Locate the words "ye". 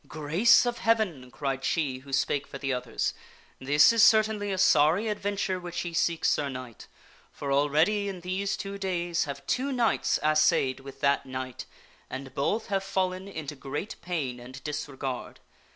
5.85-5.93